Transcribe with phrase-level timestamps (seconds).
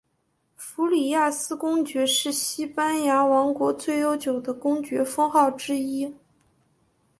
[0.55, 6.11] 弗里亚斯公爵是西班牙王国最悠久的公爵封号之一。